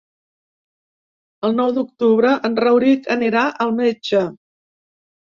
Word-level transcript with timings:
El 1.49 1.51
nou 1.57 1.73
d'octubre 1.75 2.31
en 2.49 2.57
Rauric 2.61 3.05
anirà 3.17 3.43
al 3.67 3.75
metge. 3.81 4.23